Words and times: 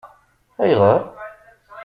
AyƔeṛ? 0.61 0.99